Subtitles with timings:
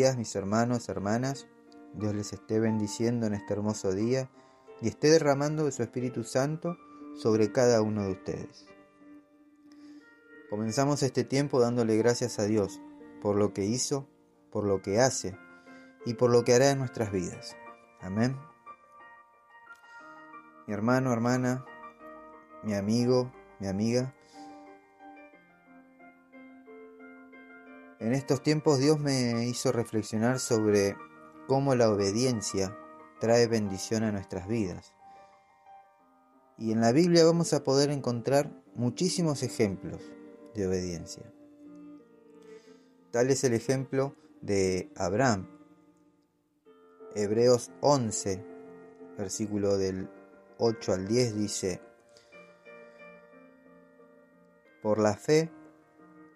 [0.00, 1.46] Días mis hermanos, hermanas.
[1.92, 4.30] Dios les esté bendiciendo en este hermoso día
[4.80, 6.78] y esté derramando de su Espíritu Santo
[7.14, 8.64] sobre cada uno de ustedes.
[10.48, 12.80] Comenzamos este tiempo dándole gracias a Dios
[13.20, 14.08] por lo que hizo,
[14.50, 15.36] por lo que hace
[16.06, 17.54] y por lo que hará en nuestras vidas.
[18.00, 18.38] Amén.
[20.66, 21.66] Mi hermano, hermana,
[22.62, 24.14] mi amigo, mi amiga,
[28.00, 30.96] En estos tiempos Dios me hizo reflexionar sobre
[31.46, 32.74] cómo la obediencia
[33.20, 34.94] trae bendición a nuestras vidas.
[36.56, 40.00] Y en la Biblia vamos a poder encontrar muchísimos ejemplos
[40.54, 41.30] de obediencia.
[43.10, 45.46] Tal es el ejemplo de Abraham.
[47.14, 48.42] Hebreos 11,
[49.18, 50.08] versículo del
[50.56, 51.82] 8 al 10 dice,
[54.80, 55.50] Por la fe,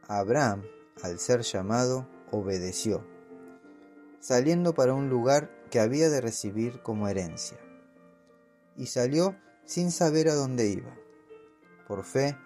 [0.09, 3.05] Abraham al ser llamado, obedeció,
[4.21, 7.59] saliendo para un lugar que había de recibir como herencia.
[8.77, 10.95] Y salió sin saber a dónde iba.
[11.87, 12.37] Por fe,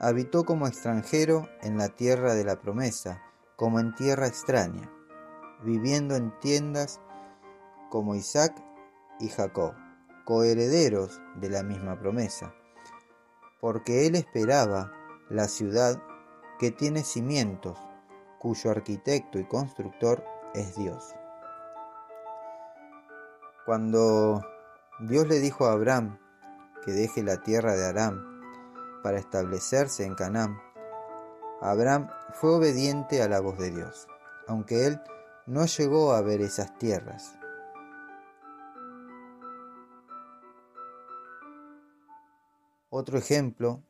[0.00, 3.22] habitó como extranjero en la tierra de la promesa,
[3.56, 4.90] como en tierra extraña,
[5.64, 7.00] viviendo en tiendas
[7.90, 8.54] como Isaac
[9.18, 9.74] y Jacob,
[10.24, 12.54] coherederos de la misma promesa,
[13.60, 14.92] porque él esperaba
[15.30, 16.00] la ciudad
[16.58, 17.78] que tiene cimientos,
[18.38, 21.14] cuyo arquitecto y constructor es Dios.
[23.64, 24.40] Cuando
[25.00, 26.18] Dios le dijo a Abraham
[26.84, 28.40] que deje la tierra de Aram
[29.02, 30.58] para establecerse en Canaán,
[31.60, 34.06] Abraham fue obediente a la voz de Dios,
[34.46, 35.00] aunque él
[35.46, 37.34] no llegó a ver esas tierras.
[42.90, 43.82] Otro ejemplo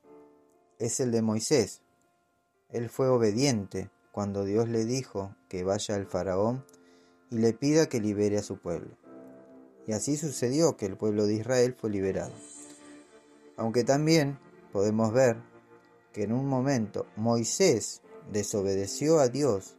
[0.79, 1.83] es el de Moisés.
[2.69, 6.65] Él fue obediente cuando Dios le dijo que vaya al faraón
[7.31, 8.91] y le pida que libere a su pueblo.
[9.87, 12.33] Y así sucedió que el pueblo de Israel fue liberado.
[13.57, 14.37] Aunque también
[14.73, 15.37] podemos ver
[16.13, 18.03] que en un momento Moisés
[18.33, 19.77] desobedeció a Dios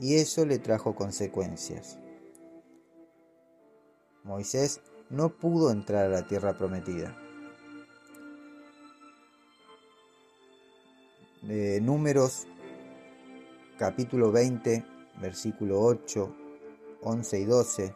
[0.00, 1.98] y eso le trajo consecuencias.
[4.22, 7.18] Moisés no pudo entrar a la tierra prometida.
[11.42, 12.46] De números
[13.78, 14.84] capítulo 20,
[15.20, 16.34] versículo 8,
[17.02, 17.94] 11 y 12,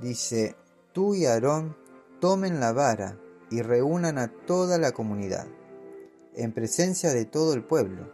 [0.00, 0.56] dice,
[0.92, 1.76] tú y Aarón
[2.20, 3.18] tomen la vara
[3.50, 5.46] y reúnan a toda la comunidad,
[6.34, 8.12] en presencia de todo el pueblo,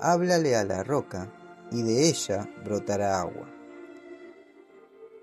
[0.00, 1.32] háblale a la roca,
[1.70, 3.50] y de ella brotará agua.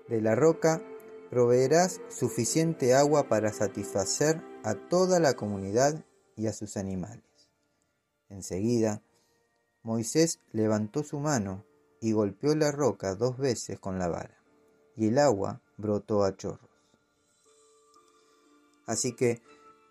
[0.08, 0.82] De la roca
[1.30, 6.04] proveerás suficiente agua para satisfacer a toda la comunidad
[6.36, 7.24] y a sus animales.
[8.28, 9.02] Enseguida,
[9.82, 11.64] Moisés levantó su mano
[12.00, 14.36] y golpeó la roca dos veces con la vara,
[14.96, 16.70] y el agua brotó a chorros.
[18.86, 19.42] Así que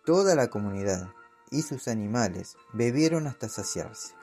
[0.06, 1.12] toda la comunidad
[1.50, 4.14] y sus animales bebieron hasta saciarse.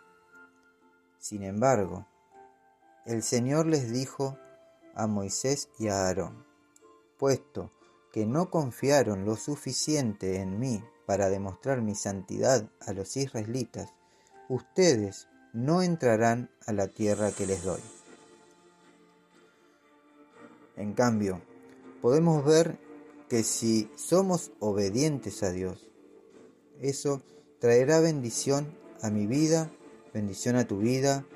[1.18, 2.06] Sin embargo,
[3.04, 4.38] el Señor les dijo
[4.94, 6.44] a Moisés y a Aarón,
[7.18, 7.70] puesto
[8.12, 13.92] que no confiaron lo suficiente en mí para demostrar mi santidad a los israelitas,
[14.48, 17.81] ustedes no entrarán a la tierra que les doy.
[20.76, 21.41] En cambio,
[22.00, 22.78] podemos ver
[23.28, 25.91] que si somos obedientes a Dios,
[26.81, 27.22] eso
[27.59, 29.70] traerá bendición a mi vida,
[30.14, 31.26] bendición a tu vida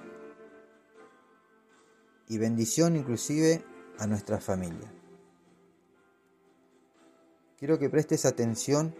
[2.29, 3.65] y bendición inclusive
[3.99, 4.93] a nuestra familia.
[7.59, 8.95] Quiero que prestes atención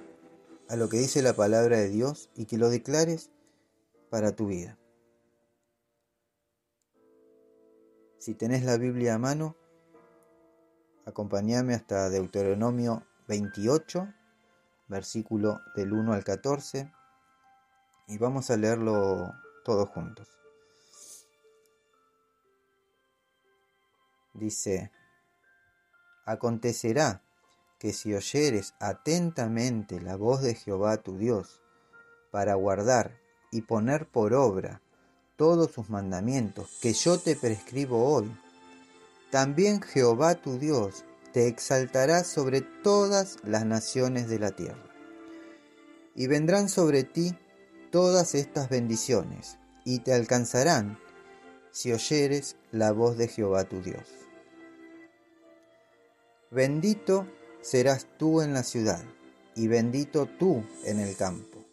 [0.69, 3.31] a lo que dice la palabra de Dios y que lo declares
[4.11, 4.79] para tu vida.
[8.23, 9.57] Si tenés la Biblia a mano,
[11.07, 14.15] acompáñame hasta Deuteronomio 28,
[14.87, 16.93] versículo del 1 al 14,
[18.07, 19.35] y vamos a leerlo
[19.65, 20.29] todos juntos.
[24.35, 24.93] Dice,
[26.25, 27.25] Acontecerá
[27.81, 31.61] que si oyeres atentamente la voz de Jehová tu Dios,
[32.31, 33.19] para guardar
[33.51, 34.81] y poner por obra
[35.43, 38.33] todos sus mandamientos que yo te prescribo hoy,
[39.33, 44.89] también Jehová tu Dios te exaltará sobre todas las naciones de la tierra.
[46.15, 47.37] Y vendrán sobre ti
[47.91, 50.97] todas estas bendiciones, y te alcanzarán
[51.73, 54.07] si oyeres la voz de Jehová tu Dios.
[56.53, 57.27] Bendito
[57.63, 59.03] serás tú en la ciudad,
[59.57, 61.65] y bendito tú en el campo.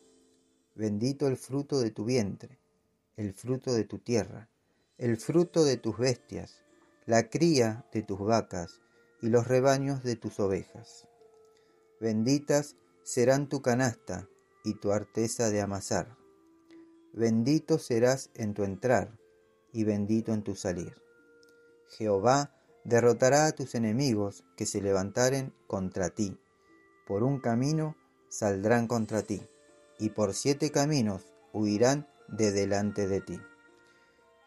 [0.74, 2.59] Bendito el fruto de tu vientre
[3.20, 4.48] el fruto de tu tierra,
[4.98, 6.64] el fruto de tus bestias,
[7.06, 8.80] la cría de tus vacas
[9.22, 11.06] y los rebaños de tus ovejas.
[12.00, 14.30] Benditas serán tu canasta
[14.64, 16.16] y tu arteza de amasar.
[17.12, 19.20] Bendito serás en tu entrar
[19.74, 20.96] y bendito en tu salir.
[21.90, 22.56] Jehová
[22.86, 26.40] derrotará a tus enemigos que se levantaren contra ti.
[27.06, 27.98] Por un camino
[28.30, 29.46] saldrán contra ti,
[29.98, 33.40] y por siete caminos huirán de delante de ti.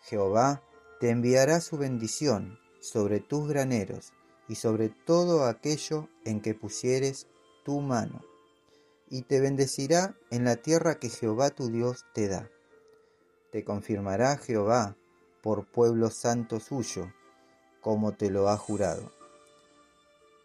[0.03, 0.63] Jehová
[1.01, 4.13] te enviará su bendición sobre tus graneros
[4.49, 7.27] y sobre todo aquello en que pusieres
[7.65, 8.21] tu mano,
[9.09, 12.51] y te bendecirá en la tierra que Jehová tu Dios te da.
[13.51, 14.97] Te confirmará Jehová
[15.43, 17.13] por pueblo santo suyo,
[17.81, 19.13] como te lo ha jurado.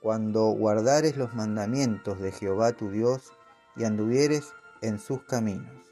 [0.02, 3.32] Cuando guardares los mandamientos de Jehová tu Dios
[3.76, 5.87] y anduvieres en sus caminos.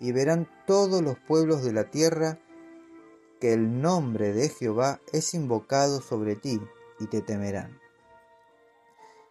[0.00, 2.38] Y verán todos los pueblos de la tierra
[3.40, 6.60] que el nombre de Jehová es invocado sobre ti,
[6.98, 7.78] y te temerán.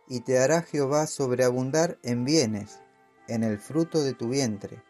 [0.08, 2.80] Y te hará Jehová sobreabundar en bienes,
[3.28, 4.82] en el fruto de tu vientre,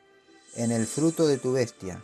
[0.55, 2.03] en el fruto de tu bestia,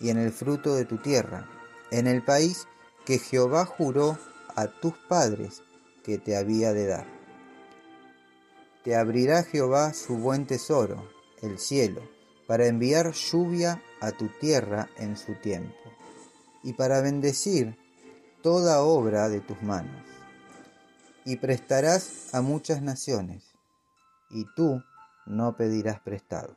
[0.00, 1.48] y en el fruto de tu tierra,
[1.90, 2.66] en el país
[3.04, 4.18] que Jehová juró
[4.56, 5.62] a tus padres
[6.02, 7.06] que te había de dar.
[8.84, 11.06] Te abrirá Jehová su buen tesoro,
[11.42, 12.00] el cielo,
[12.50, 15.78] para enviar lluvia a tu tierra en su tiempo
[16.64, 17.78] y para bendecir
[18.42, 20.02] toda obra de tus manos.
[21.24, 23.44] Y prestarás a muchas naciones,
[24.30, 24.82] y tú
[25.26, 26.56] no pedirás prestado.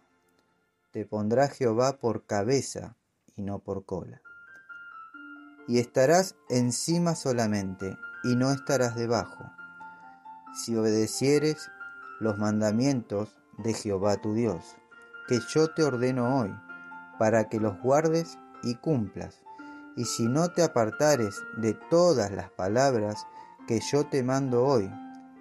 [0.92, 2.98] Te pondrá Jehová por cabeza
[3.36, 4.20] y no por cola.
[5.68, 9.44] Y estarás encima solamente, y no estarás debajo,
[10.56, 11.70] si obedecieres
[12.20, 14.76] los mandamientos de Jehová tu Dios,
[15.28, 16.54] que yo te ordeno hoy,
[17.20, 19.44] para que los guardes y cumplas
[19.96, 23.28] y si no te apartares de todas las palabras
[23.68, 24.92] que yo te mando hoy,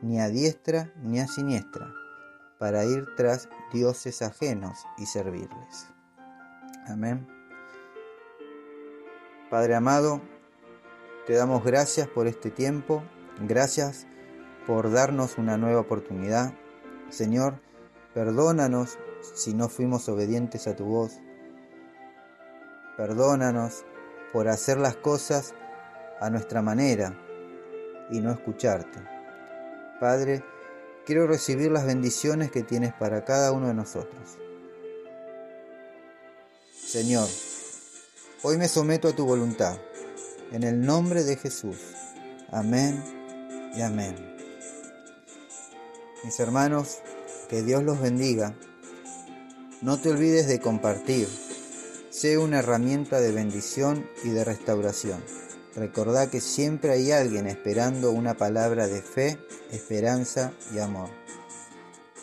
[0.03, 1.93] ni a diestra ni a siniestra,
[2.59, 5.89] para ir tras dioses ajenos y servirles.
[6.87, 7.27] Amén.
[9.51, 10.21] Padre amado,
[11.27, 13.03] te damos gracias por este tiempo,
[13.41, 14.07] gracias
[14.67, 16.55] por darnos una nueva oportunidad.
[17.11, 17.61] Señor,
[18.15, 18.99] perdónanos
[19.35, 21.21] si no fuimos obedientes a tu voz.
[22.97, 23.85] Perdónanos
[24.33, 25.55] por hacer las cosas
[26.21, 27.19] a nuestra manera
[28.11, 28.99] y no escucharte.
[30.01, 30.45] Padre,
[31.07, 34.39] quiero recibir las bendiciones que tienes para cada uno de nosotros.
[36.75, 37.29] Señor,
[38.43, 39.79] hoy me someto a tu voluntad,
[40.51, 41.79] en el nombre de Jesús.
[42.51, 43.03] Amén
[43.75, 44.37] y amén.
[46.25, 47.01] Mis hermanos,
[47.53, 48.57] que Dios los bendiga.
[49.83, 51.29] No te olvides de compartir
[52.09, 55.23] Sé una herramienta de bendición y de restauración.
[55.77, 59.39] Recordá que siempre hay alguien esperando una palabra de fe,
[59.71, 61.11] esperanza y amor.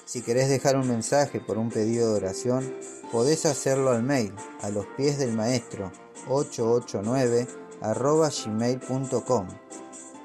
[0.06, 2.74] Si querés dejar un mensaje por un pedido de oración,
[3.12, 5.92] podés hacerlo al mail a los pies del maestro
[6.28, 7.48] 889
[7.82, 9.48] gmail.com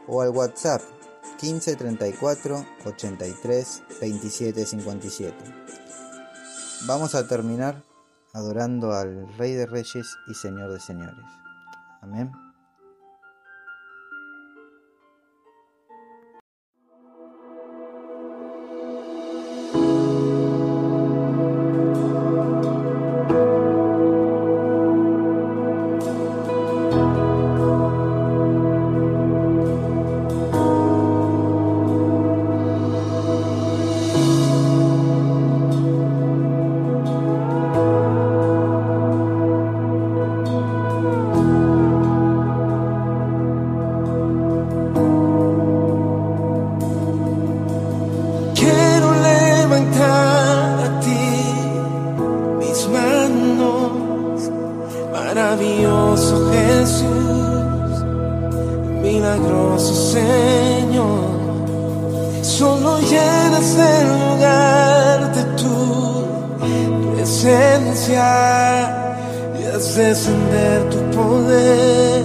[0.06, 0.80] o al WhatsApp
[1.44, 5.34] 1534 83 27 57.
[6.86, 7.82] Vamos a terminar
[8.32, 11.24] adorando al Rey de Reyes y Señor de Señores.
[12.00, 12.32] Amén.
[59.74, 61.24] Milagroso Señor,
[62.42, 66.26] solo llenas el lugar de tu
[67.14, 68.26] presencia
[69.58, 72.24] y haces descender tu poder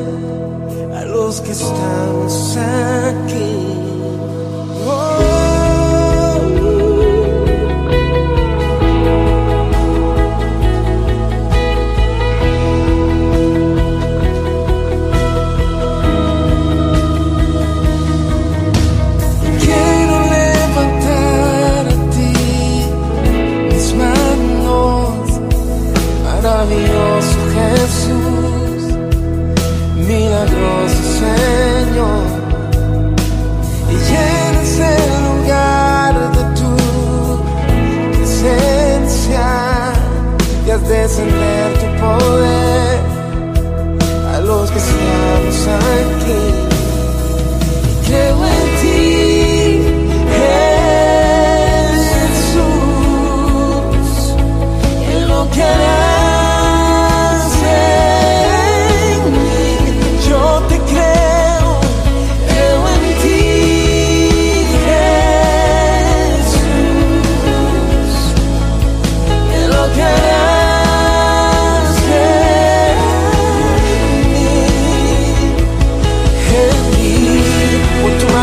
[0.96, 3.69] a los que estamos aquí.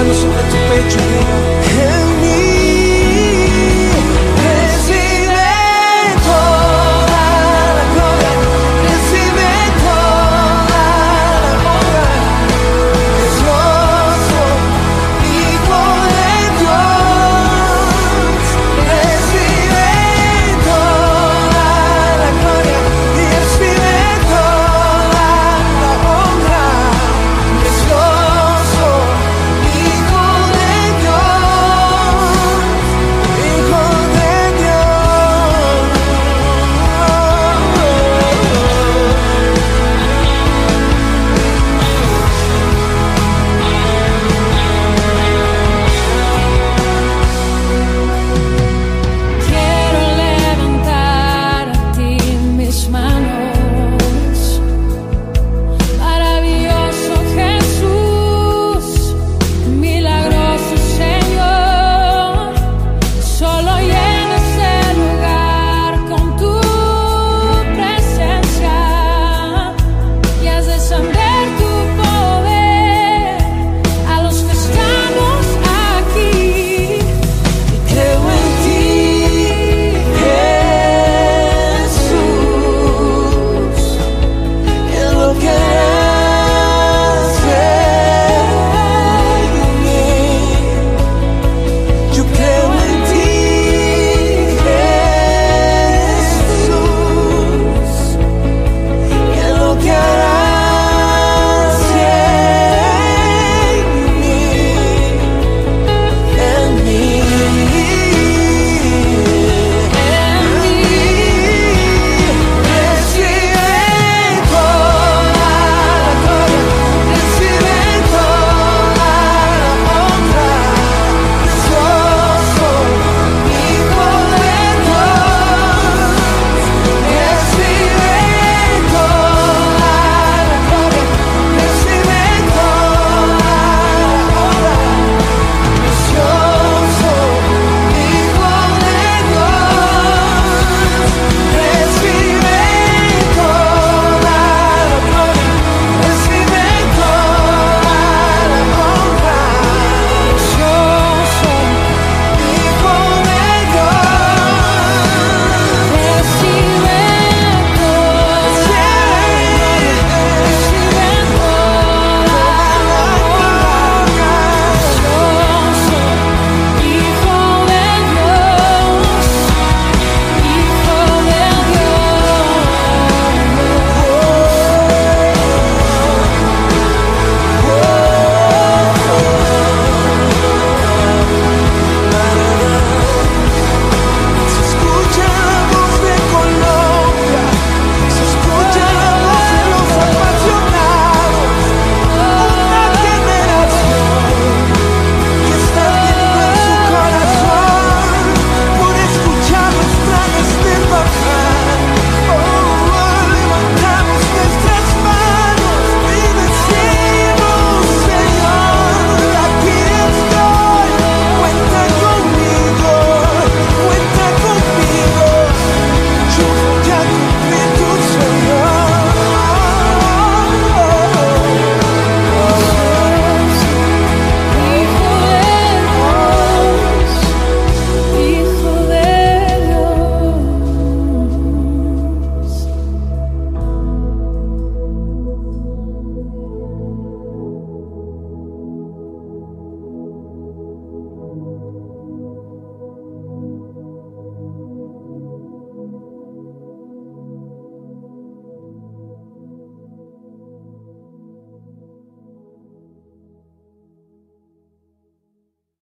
[0.06, 1.55] 我们送的最悲剧。